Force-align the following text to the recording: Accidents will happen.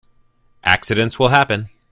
Accidents 0.63 1.19
will 1.19 1.27
happen. 1.29 1.69